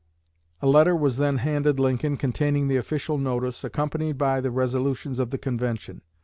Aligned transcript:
A 0.63 0.67
letter 0.67 0.95
was 0.95 1.17
then 1.17 1.37
handed 1.37 1.79
Lincoln 1.79 2.17
containing 2.17 2.67
the 2.67 2.75
official 2.75 3.19
notice, 3.19 3.63
accompanied 3.63 4.17
by 4.17 4.41
the 4.41 4.49
resolutions 4.49 5.19
of 5.19 5.29
the 5.29 5.37
convention. 5.37 6.01